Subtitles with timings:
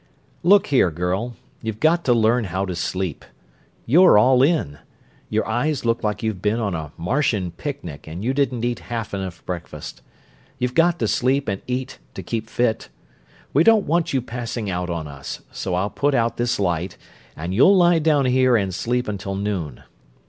[0.41, 3.23] "Look here, girl; you've got to learn how to sleep.
[3.85, 4.79] You're all in.
[5.29, 9.13] Your eyes look like you'd been on a Martian picnic and you didn't eat half
[9.13, 10.01] enough breakfast.
[10.57, 12.89] You've got to sleep and eat to keep fit.
[13.53, 16.97] We don't want you passing out on us, so I'll put out this light,
[17.35, 19.83] and you'll lie down here and sleep until noon."